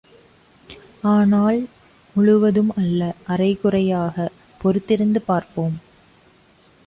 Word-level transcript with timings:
ஆனால் 1.03 1.59
முழுவதும் 2.15 2.71
அல்ல, 2.75 3.15
அறை 3.27 3.51
குறையாக, 3.55 4.31
பொறுத்திருந்து 4.61 5.21
பார்ப்போம். 5.27 5.77